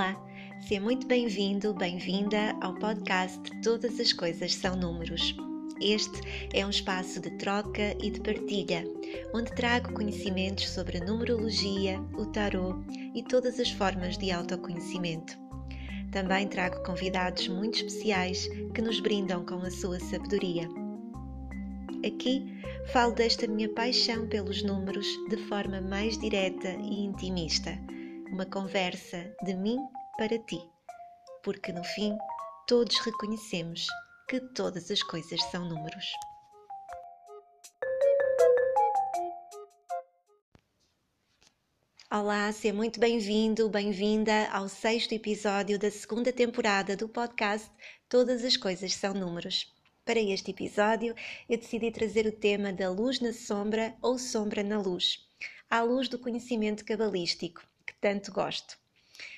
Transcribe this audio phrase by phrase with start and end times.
[0.00, 0.16] Olá,
[0.66, 5.36] seja muito bem-vindo, bem-vinda ao podcast Todas as Coisas São Números.
[5.78, 6.18] Este
[6.54, 8.82] é um espaço de troca e de partilha,
[9.34, 12.78] onde trago conhecimentos sobre a numerologia, o tarot
[13.14, 15.38] e todas as formas de autoconhecimento.
[16.10, 20.66] Também trago convidados muito especiais que nos brindam com a sua sabedoria.
[22.06, 22.58] Aqui
[22.90, 27.78] falo desta minha paixão pelos números de forma mais direta e intimista
[28.30, 29.76] uma conversa de mim
[30.16, 30.60] para ti,
[31.42, 32.16] porque no fim
[32.66, 33.86] todos reconhecemos
[34.28, 36.06] que todas as coisas são números.
[42.08, 47.68] Olá, seja muito bem-vindo, bem-vinda ao sexto episódio da segunda temporada do podcast
[48.08, 49.72] Todas as Coisas São Números.
[50.04, 51.14] Para este episódio,
[51.48, 55.28] eu decidi trazer o tema da luz na sombra ou sombra na luz,
[55.68, 57.69] à luz do conhecimento cabalístico
[58.00, 58.78] tanto gosto.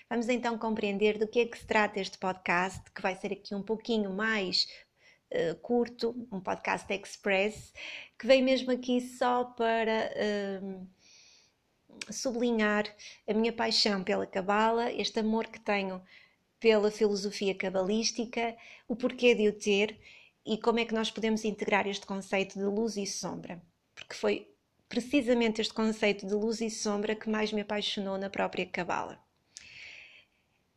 [0.09, 3.55] Vamos então compreender do que é que se trata este podcast, que vai ser aqui
[3.55, 4.69] um pouquinho mais
[5.33, 7.73] uh, curto, um podcast express,
[8.19, 10.87] que vem mesmo aqui só para uh,
[12.11, 12.85] sublinhar
[13.27, 16.03] a minha paixão pela Cabala, este amor que tenho
[16.61, 19.99] pela filosofia cabalística, o porquê de o ter
[20.45, 23.61] e como é que nós podemos integrar este conceito de luz e sombra.
[23.95, 24.52] Porque foi
[24.93, 29.19] precisamente este conceito de luz e sombra que mais me apaixonou na própria Cabala.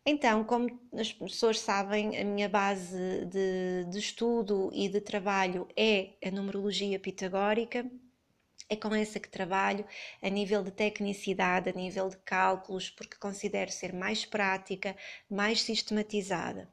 [0.06, 6.14] Então, como as pessoas sabem, a minha base de, de, estudo e de trabalho é
[6.26, 7.86] a numerologia pitagórica.
[8.70, 9.86] É com essa que trabalho
[10.22, 14.96] a nível de tecnicidade, a nível de cálculos, porque considero ser mais prática,
[15.30, 16.70] mais sistematizada.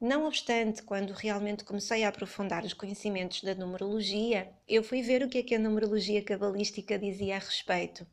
[0.00, 5.28] Não obstante, quando realmente comecei a aprofundar os conhecimentos da numerologia, eu fui ver o
[5.28, 8.06] que é que a numerologia cabalística dizia a respeito.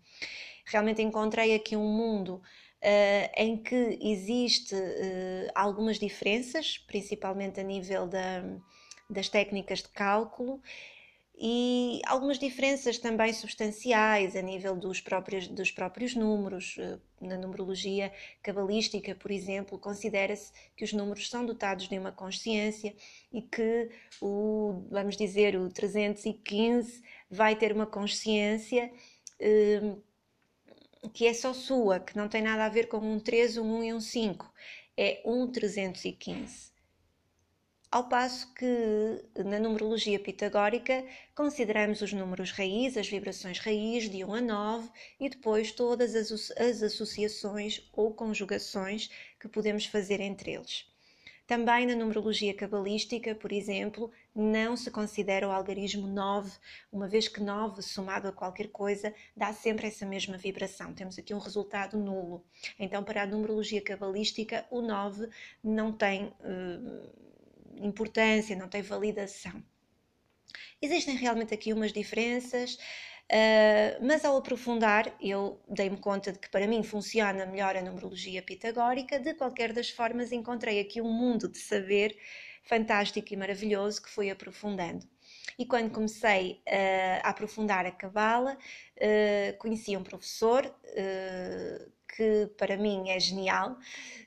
[0.65, 2.41] Realmente encontrei aqui um mundo
[2.81, 8.43] uh, em que existe uh, algumas diferenças, principalmente a nível da,
[9.07, 10.59] das técnicas de cálculo,
[11.37, 16.77] e algumas diferenças também substanciais a nível dos próprios, dos próprios números.
[16.79, 22.95] Eh, na numerologia cabalística, por exemplo, considera-se que os números são dotados de uma consciência
[23.33, 23.89] e que
[24.21, 28.91] o, vamos dizer, o 315 vai ter uma consciência
[29.39, 29.95] eh,
[31.13, 33.83] que é só sua, que não tem nada a ver com um 3, um 1
[33.83, 34.53] e um 5.
[34.97, 36.74] É um 315
[37.95, 44.33] ao passo que na numerologia pitagórica consideramos os números raiz, as vibrações raiz de 1
[44.33, 50.85] a 9 e depois todas as, as associações ou conjugações que podemos fazer entre eles.
[51.47, 56.51] Também na numerologia cabalística, por exemplo, não se considera o algarismo 9,
[56.91, 60.93] uma vez que 9 somado a qualquer coisa dá sempre essa mesma vibração.
[60.93, 62.43] Temos aqui um resultado nulo.
[62.77, 65.29] Então, para a numerologia cabalística, o 9
[65.63, 66.25] não tem.
[66.41, 67.24] Uh,
[67.77, 69.63] importância, não tem validação.
[70.81, 76.67] Existem realmente aqui umas diferenças, uh, mas ao aprofundar, eu dei-me conta de que para
[76.67, 79.19] mim funciona melhor a numerologia pitagórica.
[79.19, 82.17] De qualquer das formas, encontrei aqui um mundo de saber
[82.63, 85.07] fantástico e maravilhoso que fui aprofundando.
[85.57, 88.57] E quando comecei uh, a aprofundar a Cabala,
[88.97, 93.77] uh, conheci um professor uh, que para mim é genial,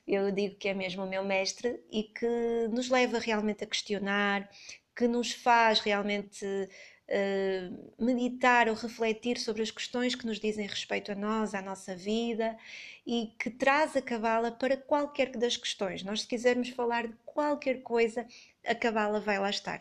[0.07, 4.49] eu digo que é mesmo o meu mestre e que nos leva realmente a questionar,
[4.95, 11.11] que nos faz realmente uh, meditar ou refletir sobre as questões que nos dizem respeito
[11.11, 12.57] a nós, à nossa vida
[13.05, 16.03] e que traz a cabala para qualquer das questões.
[16.03, 18.25] Nós, se quisermos falar de qualquer coisa,
[18.65, 19.79] a cabala vai lá estar.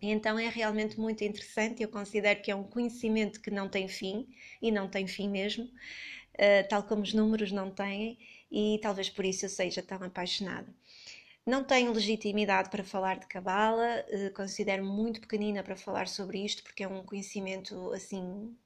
[0.00, 1.82] Então é realmente muito interessante.
[1.82, 4.26] Eu considero que é um conhecimento que não tem fim
[4.60, 5.70] e não tem fim mesmo.
[6.34, 8.18] Eh, tal como os números não têm,
[8.50, 10.68] e talvez por isso eu seja tão apaixonada.
[11.46, 16.62] Não tenho legitimidade para falar de Cabala, uh, considero-me muito pequenina para falar sobre isto,
[16.62, 18.56] porque é um conhecimento assim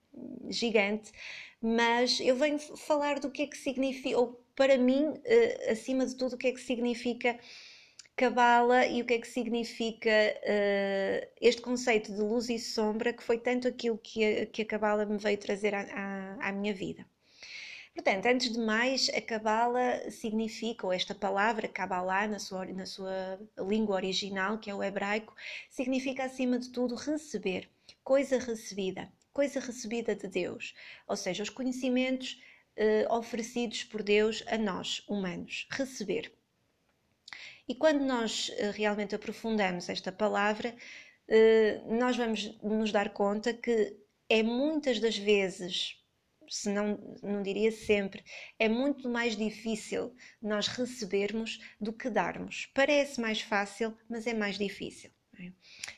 [0.49, 1.11] gigante,
[1.61, 6.15] mas eu venho falar do que é que significa, ou para mim, uh, acima de
[6.15, 7.39] tudo, o que é que significa
[8.15, 10.09] Cabala e o que é que significa
[11.39, 15.05] este conceito de luz e sombra, que foi tanto aquilo que a, que a Cabala
[15.05, 17.05] me veio trazer à minha vida.
[17.97, 23.39] Portanto, antes de mais, a Cabala significa, ou esta palavra Kabbalah, na sua, na sua
[23.57, 25.35] língua original, que é o hebraico,
[25.67, 27.67] significa acima de tudo receber,
[28.03, 30.75] coisa recebida, coisa recebida de Deus,
[31.07, 32.39] ou seja, os conhecimentos
[32.75, 36.31] eh, oferecidos por Deus a nós, humanos, receber.
[37.67, 40.75] E quando nós eh, realmente aprofundamos esta palavra,
[41.27, 43.97] eh, nós vamos nos dar conta que
[44.29, 45.97] é muitas das vezes
[46.49, 48.23] se não, não diria sempre,
[48.57, 52.69] é muito mais difícil nós recebermos do que darmos.
[52.73, 55.11] Parece mais fácil, mas é mais difícil.
[55.39, 55.51] É?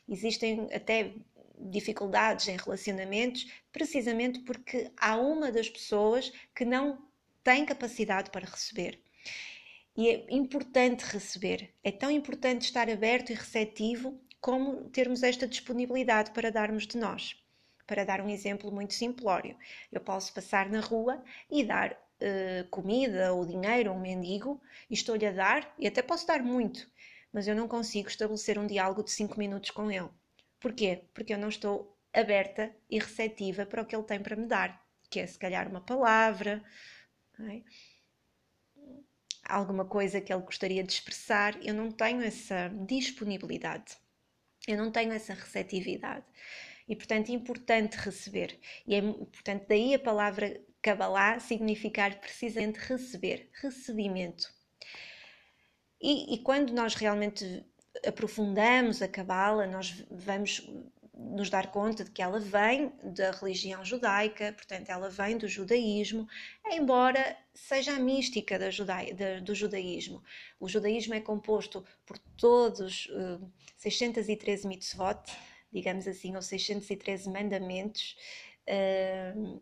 [0.07, 1.13] Existem até
[1.59, 7.09] dificuldades em relacionamentos, precisamente porque há uma das pessoas que não
[7.43, 9.01] tem capacidade para receber.
[9.97, 16.31] E é importante receber, é tão importante estar aberto e receptivo como termos esta disponibilidade
[16.31, 17.35] para darmos de nós.
[17.89, 19.57] Para dar um exemplo muito simplório,
[19.91, 24.93] eu posso passar na rua e dar uh, comida ou dinheiro a um mendigo e
[24.93, 26.87] estou-lhe a dar, e até posso dar muito,
[27.33, 30.07] mas eu não consigo estabelecer um diálogo de 5 minutos com ele.
[30.59, 31.05] Porquê?
[31.15, 34.85] Porque eu não estou aberta e receptiva para o que ele tem para me dar,
[35.09, 36.63] que é se calhar uma palavra,
[37.39, 37.63] é?
[39.43, 43.97] alguma coisa que ele gostaria de expressar, eu não tenho essa disponibilidade,
[44.67, 46.23] eu não tenho essa receptividade.
[46.89, 48.59] E, portanto, é importante receber.
[48.85, 54.51] E é, portanto, daí a palavra Kabbalah significar precisamente receber, recebimento.
[56.01, 57.63] E, e quando nós realmente
[58.05, 60.67] aprofundamos a Cabala, nós vamos
[61.13, 66.25] nos dar conta de que ela vem da religião judaica, portanto, ela vem do judaísmo,
[66.71, 70.23] embora seja a mística da da, do judaísmo.
[70.59, 75.19] O judaísmo é composto por todos uh, 613 mitzvot,
[75.71, 78.15] digamos assim, ou 613 mandamentos.
[78.67, 79.61] Uh,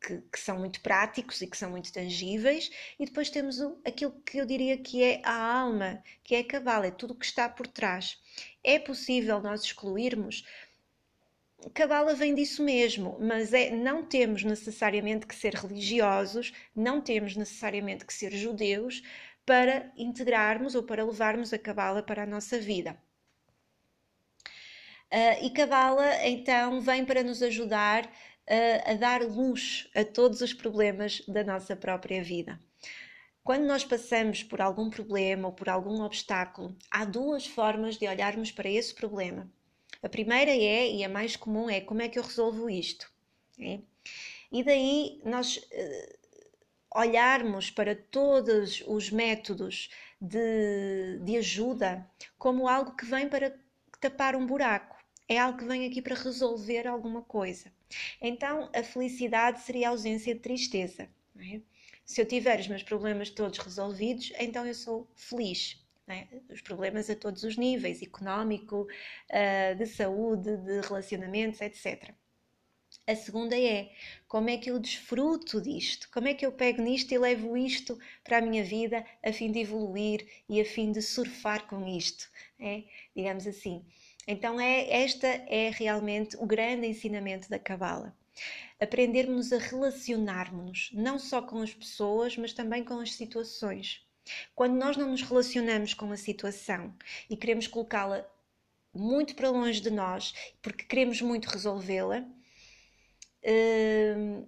[0.00, 4.12] que, que, são muito práticos e que são muito tangíveis, e depois temos o, aquilo
[4.24, 7.26] que eu diria que é a alma, que é a cabala, é tudo o que
[7.26, 8.18] está por trás.
[8.62, 10.44] É possível nós excluirmos?
[11.74, 18.04] Cabala vem disso mesmo, mas é, não temos necessariamente que ser religiosos, não temos necessariamente
[18.04, 19.02] que ser judeus
[19.44, 22.96] para integrarmos ou para levarmos a cabala para a nossa vida.
[25.12, 28.10] Uh, e Cabala então vem para nos ajudar
[28.48, 32.60] a, a dar luz a todos os problemas da nossa própria vida.
[33.44, 38.50] Quando nós passamos por algum problema ou por algum obstáculo, há duas formas de olharmos
[38.50, 39.48] para esse problema.
[40.02, 43.08] A primeira é, e a mais comum, é como é que eu resolvo isto?
[43.60, 43.78] É?
[44.50, 53.06] E daí nós uh, olharmos para todos os métodos de, de ajuda como algo que
[53.06, 53.56] vem para
[54.00, 54.95] tapar um buraco,
[55.28, 57.72] é algo que vem aqui para resolver alguma coisa.
[58.20, 61.08] Então, a felicidade seria a ausência de tristeza.
[61.38, 61.60] É?
[62.04, 65.84] Se eu tiver os meus problemas todos resolvidos, então eu sou feliz.
[66.08, 66.26] É?
[66.48, 68.86] Os problemas a todos os níveis económico,
[69.30, 72.14] ah, de saúde, de relacionamentos, etc.
[73.06, 73.92] A segunda é
[74.28, 76.08] como é que eu desfruto disto?
[76.12, 79.50] Como é que eu pego nisto e levo isto para a minha vida a fim
[79.50, 82.28] de evoluir e a fim de surfar com isto?
[82.58, 82.84] É?
[83.14, 83.84] Digamos assim.
[84.26, 88.16] Então é esta é realmente o grande ensinamento da Cabala.
[88.80, 94.04] Aprendermos a relacionarmos não só com as pessoas, mas também com as situações.
[94.54, 96.92] Quando nós não nos relacionamos com a situação
[97.30, 98.26] e queremos colocá-la
[98.92, 102.24] muito para longe de nós, porque queremos muito resolvê-la,
[103.44, 104.46] hum,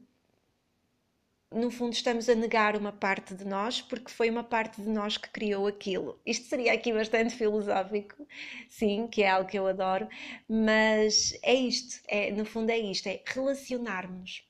[1.50, 5.16] no fundo estamos a negar uma parte de nós porque foi uma parte de nós
[5.16, 6.20] que criou aquilo.
[6.24, 8.26] Isto seria aqui bastante filosófico,
[8.68, 10.08] sim, que é algo que eu adoro,
[10.48, 14.44] mas é isto, é, no fundo é isto, é relacionarmos.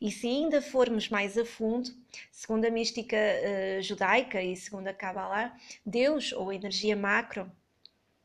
[0.00, 1.90] E se ainda formos mais a fundo,
[2.30, 7.50] segundo a mística uh, judaica e segundo a Kabbalah, Deus ou energia macro,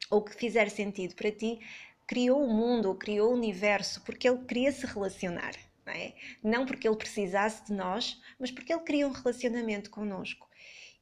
[0.10, 1.60] ou que fizer sentido para ti,
[2.06, 5.56] criou o mundo ou criou o universo porque ele queria se relacionar.
[5.86, 6.14] Não, é?
[6.44, 10.50] não porque ele precisasse de nós, mas porque ele queria um relacionamento connosco.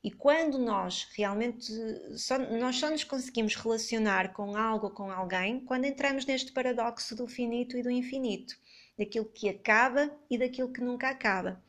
[0.01, 1.74] E quando nós realmente
[2.17, 7.15] só, nós só nos conseguimos relacionar com algo ou com alguém quando entramos neste paradoxo
[7.15, 8.57] do finito e do infinito,
[8.98, 11.62] daquilo que acaba e daquilo que nunca acaba.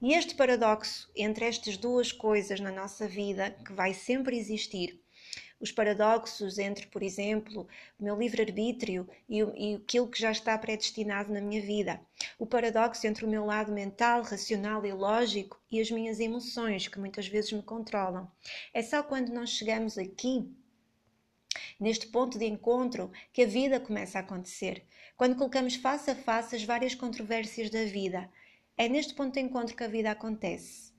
[0.00, 5.01] E este paradoxo entre estas duas coisas na nossa vida, que vai sempre existir,
[5.62, 11.32] os paradoxos entre, por exemplo, o meu livre-arbítrio e, e aquilo que já está predestinado
[11.32, 12.00] na minha vida,
[12.36, 16.98] o paradoxo entre o meu lado mental, racional e lógico e as minhas emoções, que
[16.98, 18.28] muitas vezes me controlam.
[18.74, 20.52] É só quando nós chegamos aqui
[21.78, 24.84] neste ponto de encontro que a vida começa a acontecer.
[25.16, 28.28] Quando colocamos face a face as várias controvérsias da vida,
[28.76, 30.91] é neste ponto de encontro que a vida acontece.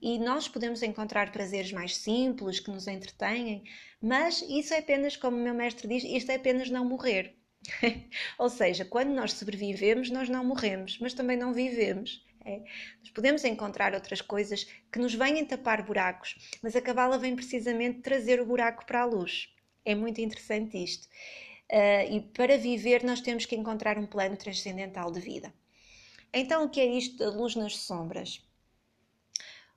[0.00, 3.64] E nós podemos encontrar prazeres mais simples que nos entretêm,
[4.00, 7.34] mas isso é apenas, como o meu mestre diz, isto é apenas não morrer.
[8.38, 12.24] Ou seja, quando nós sobrevivemos, nós não morremos, mas também não vivemos.
[12.44, 12.60] É.
[13.00, 18.02] Nós podemos encontrar outras coisas que nos venham tapar buracos, mas a cabala vem precisamente
[18.02, 19.48] trazer o buraco para a luz.
[19.84, 21.08] É muito interessante isto.
[21.72, 25.52] Uh, e para viver, nós temos que encontrar um plano transcendental de vida.
[26.32, 28.46] Então, o que é isto da luz nas sombras?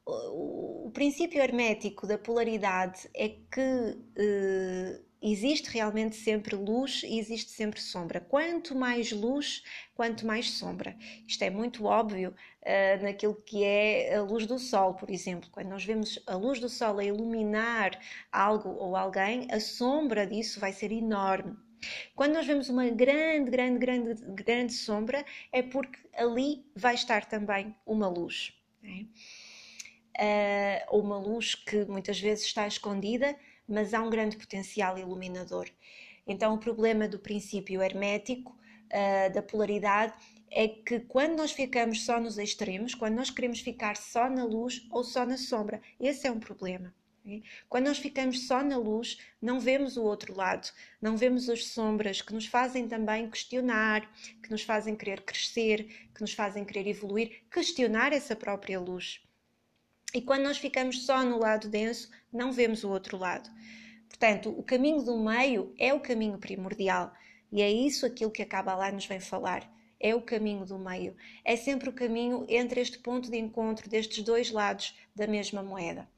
[0.09, 7.79] O, princípio hermético da polaridade é que eh, existe realmente sempre luz e existe sempre
[7.81, 8.19] sombra.
[8.19, 9.63] Quanto mais luz,
[9.93, 10.95] quanto mais sombra.
[11.27, 15.49] Isto é muito óbvio uh, naquilo que é a luz do sol, por exemplo.
[15.51, 17.99] Quando nós vemos a luz do sol a iluminar
[18.31, 21.55] algo ou alguém, a sombra disso vai ser enorme.
[22.15, 27.75] Quando nós vemos uma grande, grande, grande, grande sombra, é porque ali vai estar também
[27.85, 28.53] uma luz.
[28.81, 29.07] Né?
[30.89, 33.35] Ou uma luz que muitas vezes está escondida,
[33.67, 35.69] mas há um grande potencial iluminador.
[36.25, 40.13] Então, o problema do princípio hermético, uh, da polaridade,
[40.51, 44.87] é que quando nós ficamos só nos extremos, quando nós queremos ficar só na luz
[44.91, 46.93] ou só na sombra, esse é um problema.
[47.67, 50.67] Quando nós ficamos só na luz, não vemos o outro lado,
[50.99, 54.11] não vemos as sombras que nos fazem também questionar,
[54.41, 59.21] que nos fazem querer crescer, que nos fazem querer evoluir, questionar essa própria luz.
[60.13, 63.49] E quando nós ficamos só no lado denso, não vemos o outro lado.
[64.07, 67.13] Portanto, o caminho do meio é o caminho primordial
[67.51, 69.71] e é isso aquilo que a Kabbalah nos vem falar.
[69.99, 71.15] É o caminho do meio.
[71.43, 76.09] É sempre o caminho entre este ponto de encontro destes dois lados da mesma moeda.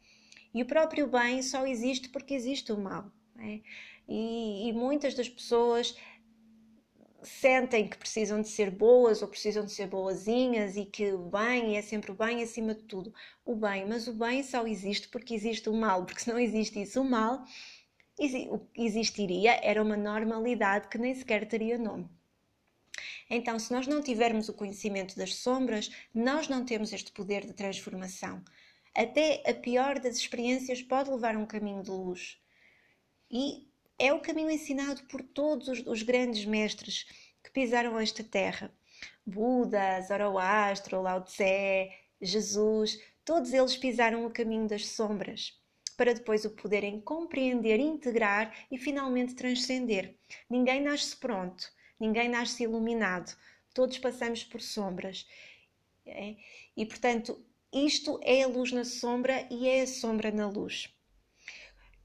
[0.54, 3.12] E o próprio bem só existe porque existe o mal.
[3.40, 3.60] É?
[4.08, 5.98] E, e muitas das pessoas
[7.24, 11.78] sentem que precisam de ser boas ou precisam de ser boazinhas e que o bem
[11.78, 13.14] é sempre o bem acima de tudo.
[13.46, 16.98] O bem, mas o bem só existe porque existe o mal, porque se não existisse
[17.00, 17.44] o mal,
[18.50, 22.10] o que existiria era uma normalidade que nem sequer teria nome.
[23.30, 27.54] Então, se nós não tivermos o conhecimento das sombras, nós não temos este poder de
[27.54, 28.44] transformação.
[28.94, 32.38] Até a pior das experiências pode levar a um caminho de luz.
[33.30, 33.71] E
[34.02, 37.06] é o caminho ensinado por todos os, grandes mestres
[37.44, 38.74] que pisaram esta terra.
[39.24, 45.56] Buda, Zoroastro, Lao Tse, Jesus, todos eles pisaram o caminho das sombras
[45.96, 50.16] para depois o poderem compreender, integrar e finalmente transcender.
[50.50, 53.38] Ninguém nasce pronto, ninguém nasce iluminado,
[53.72, 55.28] todos passamos por sombras.
[56.04, 56.38] É?
[56.76, 57.40] E portanto,
[57.72, 60.92] isto é a luz na sombra e é a sombra na luz.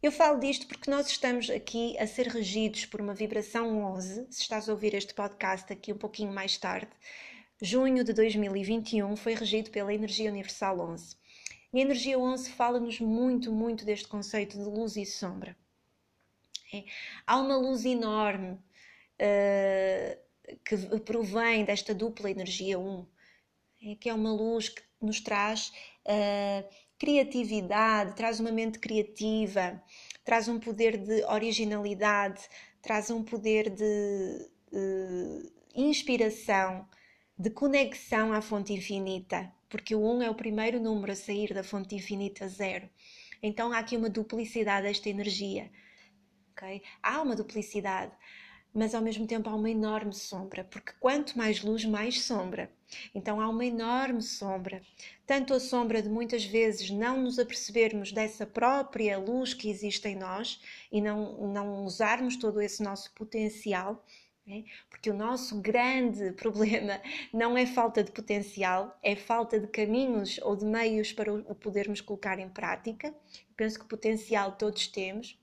[0.02, 4.26] Eu falo disto porque nós estamos aqui a ser regidos por uma vibração 11.
[4.30, 6.90] Se estás a ouvir este podcast aqui um pouquinho mais tarde,
[7.62, 11.16] junho de 2021 foi regido pela Energia Universal 11.
[11.72, 15.56] E a Energia 11 fala-nos muito, muito deste conceito de luz e sombra.
[16.72, 16.84] É.
[17.26, 20.18] Há uma luz enorme uh,
[20.62, 23.06] que provém desta dupla energia 1,
[23.82, 25.72] é, que é uma luz que nos traz.
[26.04, 29.82] Uh, criatividade, traz uma mente criativa,
[30.24, 32.42] traz um poder de originalidade,
[32.82, 36.88] traz um poder de uh, inspiração,
[37.38, 41.52] de conexão à fonte infinita, porque o 1 um é o primeiro número a sair
[41.52, 42.88] da fonte infinita zero.
[43.42, 45.70] Então há aqui uma duplicidade desta energia.
[46.52, 46.82] Okay?
[47.02, 48.12] Há uma duplicidade
[48.76, 52.70] mas ao mesmo tempo há uma enorme sombra, porque quanto mais luz, mais sombra.
[53.14, 54.82] Então há uma enorme sombra.
[55.26, 60.16] Tanto a sombra de muitas vezes não nos apercebermos dessa própria luz que existe em
[60.16, 64.04] nós e não, não usarmos todo esse nosso potencial,
[64.46, 64.64] né?
[64.88, 67.00] porque o nosso grande problema
[67.32, 72.00] não é falta de potencial, é falta de caminhos ou de meios para o podermos
[72.00, 73.14] colocar em prática.
[73.56, 75.38] penso que potencial todos temos.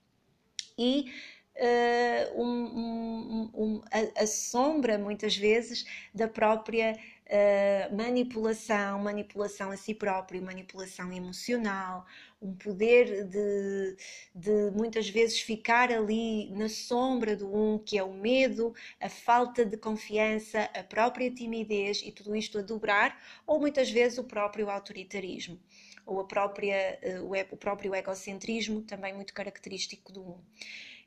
[0.78, 1.12] E
[1.56, 6.98] uh, um, um, a, a, sombra, muitas vezes, da própria
[7.34, 12.06] uh, manipulação, manipulação a si próprio, manipulação emocional,
[12.42, 13.98] um poder de,
[14.36, 19.66] de muitas vezes ficar ali na sombra do um, que é o medo, a falta
[19.66, 24.70] de confiança, a própria timidez e tudo isto a dobrar, ou muitas vezes o próprio
[24.70, 25.60] autoritarismo
[26.06, 30.38] ou a própria, uh, o próprio egocentrismo, também muito característico do um.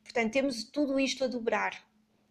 [0.03, 1.85] Portanto, temos tudo isto a dobrar,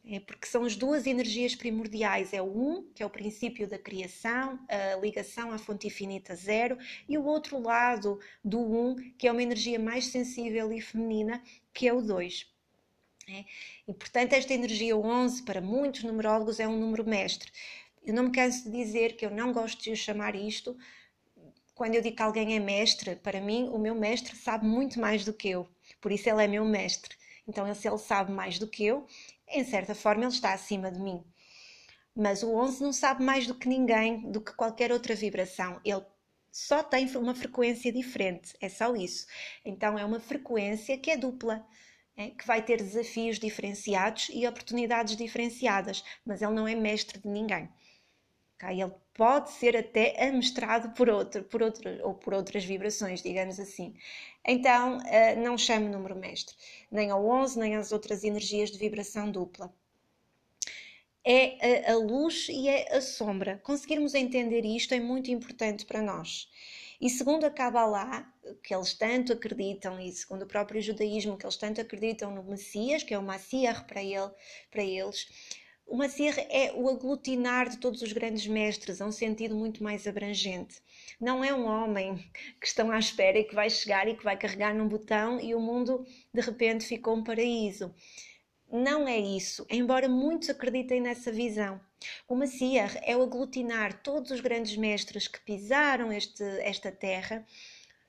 [0.08, 3.80] é porque são as duas energias primordiais: é o um, que é o princípio da
[3.80, 6.78] criação, a ligação à fonte infinita zero,
[7.10, 11.42] e o outro lado do um, que é uma energia mais sensível e feminina,
[11.74, 12.48] que é o dois.
[13.28, 13.44] É?
[13.88, 17.52] E portanto, esta energia 11, para muitos numerólogos, é um número mestre.
[18.04, 20.78] Eu não me canso de dizer que eu não gosto de chamar isto.
[21.74, 25.26] Quando eu digo que alguém é mestre, para mim, o meu mestre sabe muito mais
[25.26, 25.68] do que eu,
[26.00, 27.16] por isso ele é meu mestre.
[27.48, 29.06] Então, se ele sabe mais do que eu,
[29.48, 31.24] em certa forma ele está acima de mim.
[32.16, 35.82] Mas o 11 não sabe mais do que ninguém, do que qualquer outra vibração.
[35.84, 36.06] Ele
[36.52, 39.28] só tem uma frequência diferente, é só isso.
[39.66, 41.66] Então, é uma frequência que é dupla.
[42.18, 47.28] É, que vai ter desafios diferenciados e oportunidades diferenciadas, mas ele não é mestre de
[47.28, 47.70] ninguém.
[48.56, 48.82] Okay?
[48.82, 53.96] Ele pode ser até amestrado por outro, por outro, ou por outras vibrações, digamos assim.
[54.46, 56.56] Então, uh, não chame número mestre,
[56.92, 59.74] nem ao 11, nem às outras energias de vibração dupla.
[61.24, 63.60] É a, a luz e é a sombra.
[63.64, 66.48] Conseguirmos entender isto é muito importante para nós.
[67.02, 68.32] E segundo a Kabbalah,
[68.64, 73.04] que eles tanto acreditam, e segundo o próprio judaísmo, que eles tanto acreditam no Messias,
[73.04, 74.32] que é o Messias para, ele,
[74.72, 75.28] para eles,
[75.88, 80.08] o Messias é o aglutinar de todos os grandes mestres, a um sentido muito mais
[80.08, 80.82] abrangente.
[81.20, 82.18] Não é um homem
[82.60, 85.54] que estão à espera e que vai chegar e que vai carregar num botão e
[85.54, 87.94] o mundo de repente ficou um paraíso.
[88.72, 91.80] Não é isso, embora muitos acreditem nessa visão.
[92.28, 97.46] O Messias é o aglutinar todos os grandes mestres que pisaram este, esta terra.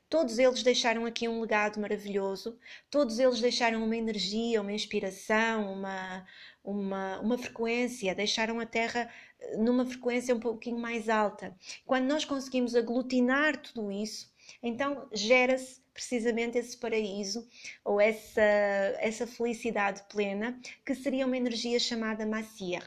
[0.09, 2.59] Todos eles deixaram aqui um legado maravilhoso,
[2.91, 6.25] todos eles deixaram uma energia, uma inspiração, uma,
[6.67, 9.09] uma, uma frequência, deixaram a Terra
[9.41, 11.57] eh, numa frequência um pouquinho mais alta.
[11.87, 14.31] Quando nós conseguimos aglutinar tudo isso,
[14.63, 17.49] então gera-se precisamente esse paraíso
[17.85, 22.83] ou essa, essa felicidade plena, que seria uma energia chamada Massier.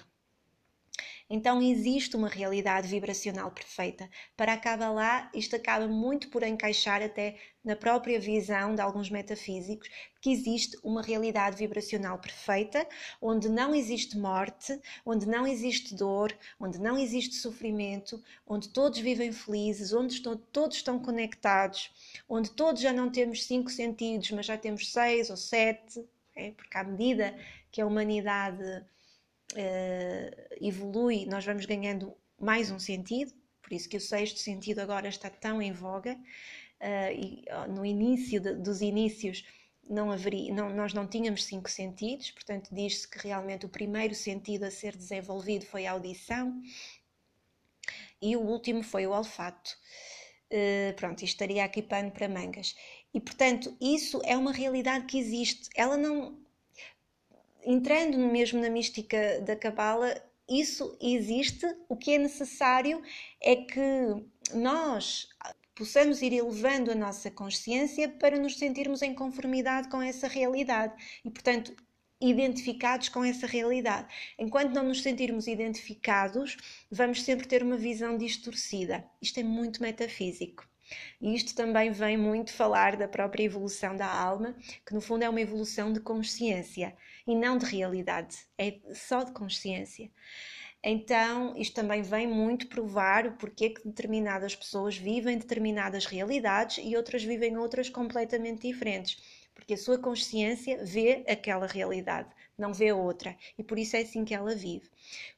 [1.31, 4.09] Então existe uma realidade vibracional perfeita.
[4.35, 9.87] Para a Kabbalah, isto acaba muito por encaixar até na própria visão de alguns metafísicos,
[10.19, 12.87] que existe uma realidade vibracional perfeita,
[13.21, 19.31] onde não existe morte, onde não existe dor, onde não existe sofrimento, onde todos vivem
[19.31, 21.91] felizes, onde estão, todos estão conectados,
[22.27, 26.03] onde todos já não temos cinco sentidos, mas já temos seis ou sete,
[26.35, 26.51] é?
[26.51, 27.37] porque à medida
[27.71, 28.83] que a humanidade
[29.53, 35.07] uh, evolui, nós vamos ganhando mais um sentido, por isso que o sexto sentido agora
[35.07, 36.13] está tão em voga.
[36.81, 39.45] Uh, e, no início de, dos inícios
[39.89, 44.63] não haveria, não, nós não tínhamos cinco sentidos, portanto diz-se que realmente o primeiro sentido
[44.63, 46.61] a ser desenvolvido foi a audição
[48.21, 49.71] e o último foi o olfato.
[50.51, 52.75] Uh, pronto, isto estaria aqui pano para mangas.
[53.13, 55.69] E portanto, isso é uma realidade que existe.
[55.75, 56.39] Ela não,
[57.65, 60.15] entrando mesmo na mística da Cabala,
[60.49, 61.65] isso existe.
[61.87, 63.01] O que é necessário
[63.41, 63.81] é que
[64.53, 65.29] nós
[65.75, 70.93] possamos ir elevando a nossa consciência para nos sentirmos em conformidade com essa realidade
[71.23, 71.73] e, portanto,
[72.19, 74.07] identificados com essa realidade.
[74.37, 76.57] Enquanto não nos sentirmos identificados,
[76.91, 79.05] vamos sempre ter uma visão distorcida.
[79.21, 80.67] Isto é muito metafísico.
[81.21, 85.29] E isto também vem muito falar da própria evolução da alma, que no fundo é
[85.29, 86.97] uma evolução de consciência
[87.29, 90.09] e não de realidade, é só de consciência.
[90.83, 96.95] Então, isto também vem muito provar o porquê que determinadas pessoas vivem determinadas realidades e
[96.97, 99.21] outras vivem outras completamente diferentes,
[99.53, 104.25] porque a sua consciência vê aquela realidade, não vê outra, e por isso é assim
[104.25, 104.89] que ela vive.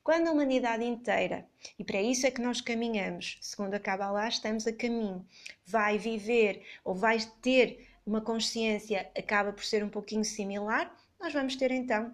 [0.02, 1.46] Quando a humanidade inteira,
[1.78, 5.26] e para isso é que nós caminhamos, segundo a Kabbalah, estamos a caminho,
[5.66, 11.56] vai viver ou vai ter uma consciência, acaba por ser um pouquinho similar, nós vamos
[11.56, 12.14] ter então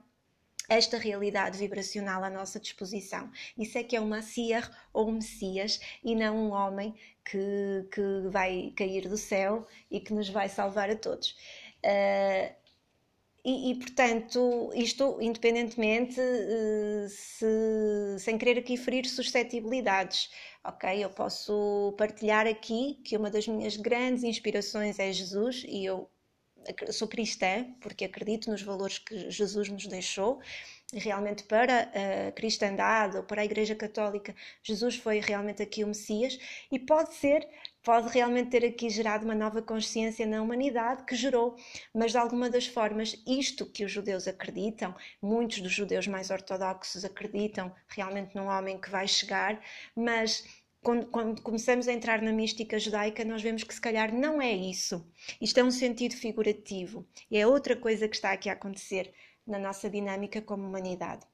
[0.69, 3.31] esta realidade vibracional à nossa disposição.
[3.57, 6.93] Isso é que é uma Massiar ou um Messias e não um homem
[7.23, 11.31] que, que vai cair do céu e que nos vai salvar a todos.
[11.85, 12.53] Uh,
[13.45, 20.29] e, e, portanto, isto independentemente, uh, se, sem querer aqui ferir suscetibilidades,
[20.65, 21.01] ok?
[21.01, 26.09] Eu posso partilhar aqui que uma das minhas grandes inspirações é Jesus e eu
[26.91, 30.39] sou cristã porque acredito nos valores que Jesus nos deixou.
[30.93, 31.91] E realmente para
[32.27, 36.39] a cristandade ou para a Igreja Católica, Jesus foi realmente aqui o Messias
[36.71, 37.45] e pode ser,
[37.83, 41.57] pode realmente ter aqui gerado uma nova consciência na humanidade que gerou,
[41.93, 47.03] mas de alguma das formas, isto que os judeus acreditam, muitos dos judeus mais ortodoxos
[47.03, 49.59] acreditam realmente num homem que vai chegar,
[49.93, 50.45] mas
[50.87, 54.53] quando, quando, começamos a entrar na mística judaica, nós vemos que se calhar não é
[54.53, 55.05] isso.
[55.41, 59.13] Isto é um sentido figurativo e é outra coisa que está aqui a acontecer
[59.45, 61.25] na nossa dinâmica como humanidade.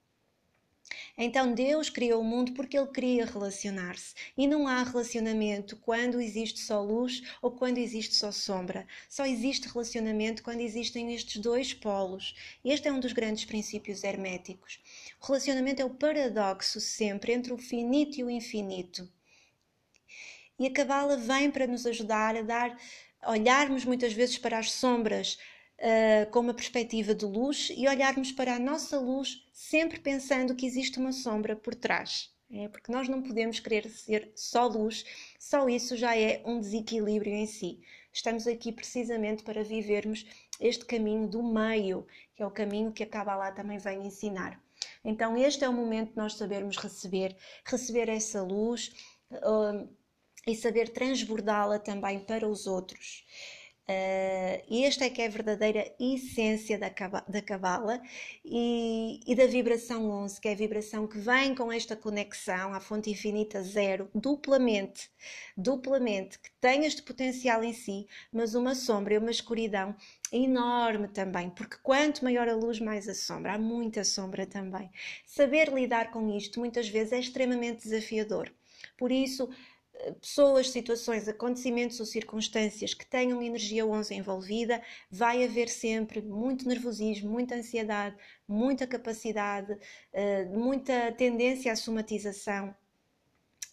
[1.15, 6.59] Então Deus criou o mundo porque Ele queria relacionar-se e não há relacionamento quando existe
[6.59, 8.87] só luz ou quando existe só sombra.
[9.07, 12.33] Só existe relacionamento quando existem estes dois polos.
[12.65, 14.79] Este é um dos grandes princípios herméticos.
[15.21, 19.07] O relacionamento é o paradoxo sempre entre o finito e o infinito.
[20.63, 22.79] E a cabala vem para nos ajudar a dar,
[23.27, 25.37] olharmos muitas vezes para as sombras
[25.77, 30.65] uh, com uma perspectiva de luz e olharmos para a nossa luz sempre pensando que
[30.65, 32.31] existe uma sombra por trás.
[32.49, 35.03] É, porque nós não podemos querer ser só luz,
[35.37, 37.81] só isso já é um desequilíbrio em si.
[38.13, 40.25] Estamos aqui precisamente para vivermos
[40.61, 44.63] este caminho do meio, que é o caminho que a Kabbalah também vem ensinar.
[45.03, 48.93] Então, este é o momento de nós sabermos receber, receber essa luz
[49.29, 49.89] uh,
[50.47, 53.25] e saber transbordá-la também para os outros.
[53.83, 56.87] Uh, esta é que é a verdadeira essência da,
[57.27, 58.01] da Cabala
[58.45, 62.79] e, e, da vibração 11, que é a vibração que vem com esta conexão à
[62.79, 65.11] fonte infinita zero, duplamente,
[65.57, 69.93] duplamente, que tem este potencial em si, mas uma sombra e uma escuridão
[70.31, 73.55] enorme também, porque quanto maior a luz, mais a sombra.
[73.55, 74.89] Há muita sombra também.
[75.25, 78.49] Saber lidar com isto muitas vezes é extremamente desafiador.
[78.97, 79.49] Por isso,
[80.19, 87.29] pessoas, situações, acontecimentos ou circunstâncias que tenham energia 11 envolvida, vai haver sempre muito nervosismo,
[87.31, 88.15] muita ansiedade,
[88.47, 89.77] muita capacidade,
[90.11, 92.75] eh, muita tendência à somatização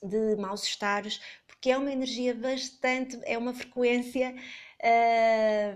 [0.02, 4.34] de maus estares, porque é uma energia bastante, é uma frequência,
[4.82, 5.74] eh,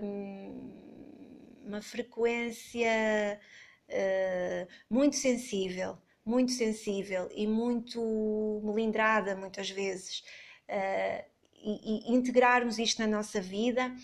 [1.63, 3.39] uma frequência
[3.89, 10.23] eh, muito sensível muito sensível e muito melindrada muitas vezes
[10.69, 11.25] uh,
[11.55, 13.95] e, e, integrarmos isto na nossa vida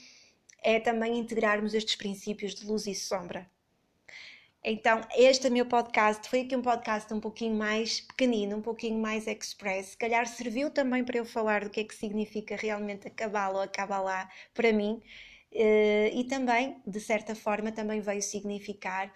[0.64, 3.50] é também integrarmos estes princípios de luz e sombra.
[4.64, 9.00] Então, este é meu podcast foi aqui um podcast um pouquinho mais pequenino, um pouquinho
[9.00, 9.88] mais express.
[9.88, 13.56] Se calhar serviu também para eu falar do que é que significa realmente a Cabala
[13.56, 15.02] ou a Kabbalah para mim.
[15.52, 19.12] Uh, e também, de certa forma, também veio significar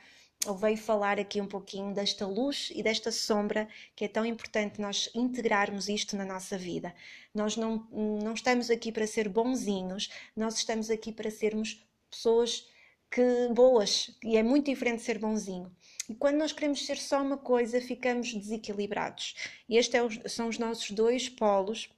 [0.54, 5.10] veio falar aqui um pouquinho desta luz e desta sombra que é tão importante nós
[5.16, 6.94] integrarmos isto na nossa vida.
[7.34, 12.68] Nós não, não estamos aqui para ser bonzinhos, nós estamos aqui para sermos pessoas
[13.10, 15.74] que boas e é muito diferente ser bonzinho.
[16.10, 19.36] E quando nós queremos ser só uma coisa, ficamos desequilibrados.
[19.68, 21.90] E estes é são os nossos dois polos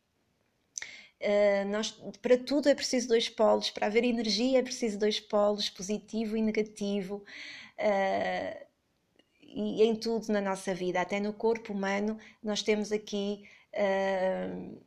[1.20, 5.68] Uh, nós, para tudo é preciso dois polos, para haver energia é preciso dois polos,
[5.68, 7.26] positivo e negativo
[7.80, 8.68] uh,
[9.42, 14.80] e em tudo na nossa vida, até no corpo humano, nós temos aqui uh,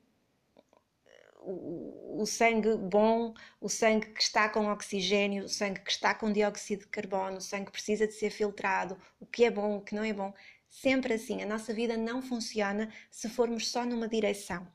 [1.40, 6.32] o, o, sangue bom, o sangue que está com oxigênio, o sangue que está com
[6.32, 9.80] dióxido de carbono, o sangue que precisa de ser filtrado, o que é bom, o
[9.80, 10.32] que não é bom.
[10.68, 14.66] Sempre assim, a nossa vida não funciona se formos só numa direção.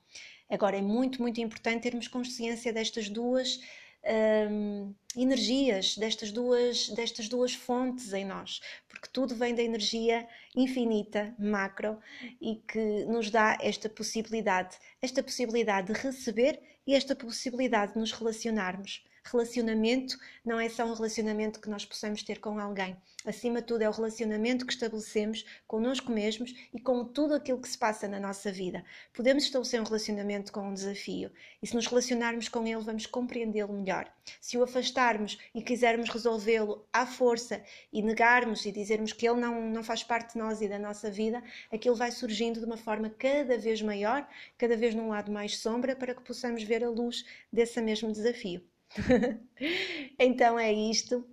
[0.49, 3.59] Agora, é muito, muito importante termos consciência destas duas
[4.05, 11.33] um, energias destas duas, destas duas fontes em nós, porque tudo vem da energia infinita,
[11.39, 11.99] macro,
[12.39, 18.11] e que nos dá esta possibilidade, esta possibilidade de receber e esta possibilidade de nos
[18.11, 19.03] relacionarmos.
[19.31, 22.95] Relacionamento não é só um relacionamento que nós possamos ter com alguém.
[23.25, 27.67] Acima de tudo, é o relacionamento que estabelecemos connosco mesmos e com tudo aquilo que
[27.67, 28.85] se passa na nossa vida.
[29.11, 33.73] Podemos estabelecer um relacionamento com um desafio e, se nos relacionarmos com ele, vamos compreendê-lo
[33.73, 34.13] melhor.
[34.39, 39.59] Se o afastarmos e quisermos resolvê-lo à força e negarmos e dizermos que ele não,
[39.71, 43.09] não faz parte de nós e da nossa vida, aquilo vai surgindo de uma forma
[43.09, 47.25] cada vez maior, cada vez num lado mais sombra, para que possamos ver a luz
[47.51, 48.61] desse mesmo desafio.
[50.19, 51.25] então é isto